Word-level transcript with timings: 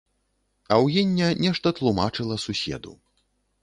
Аўгіння 0.77 1.27
нешта 1.43 1.75
тлумачыла 1.83 2.43
суседу. 2.49 2.91